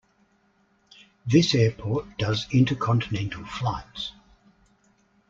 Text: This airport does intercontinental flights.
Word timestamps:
This 1.27 1.53
airport 1.53 2.17
does 2.17 2.47
intercontinental 2.51 3.45
flights. 3.45 4.13